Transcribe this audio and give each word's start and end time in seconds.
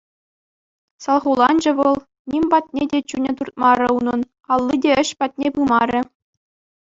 Салхуланчӗ 1.03 1.71
вӑл, 1.77 1.97
ним 2.31 2.45
патне 2.51 2.83
те 2.91 2.99
чунӗ 3.09 3.31
туртмарӗ 3.37 3.87
унӑн, 3.97 4.21
алли 4.53 4.75
те 4.83 4.91
ĕç 5.01 5.09
патне 5.19 5.47
пымарӗ. 5.55 6.01